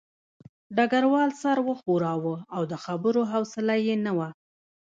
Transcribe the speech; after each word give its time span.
ډګروال 0.75 1.29
سر 1.41 1.57
وښوراوه 1.67 2.35
او 2.55 2.61
د 2.71 2.73
خبرو 2.83 3.21
حوصله 3.31 3.75
یې 3.87 3.95
نه 4.05 4.11
وه 4.17 4.29